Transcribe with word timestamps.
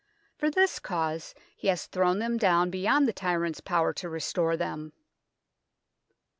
For 0.35 0.49
this 0.49 0.79
cause 0.79 1.35
he 1.55 1.67
has 1.67 1.85
thrown 1.85 2.17
them 2.17 2.37
down 2.37 2.71
beyond 2.71 3.07
the 3.07 3.13
tyrant's 3.13 3.61
power 3.61 3.93
to 3.93 4.09
restore 4.09 4.57
them." 4.57 4.93